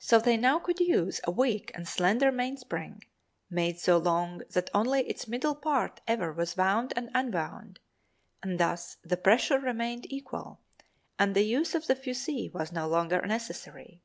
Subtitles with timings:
[0.00, 3.04] So they now could use a weak and slender mainspring,
[3.48, 7.78] made so long that only its middle part ever was wound and unwound,
[8.42, 10.58] and thus the pressure remained equal,
[11.16, 14.02] and the use of the fusee was no longer necessary.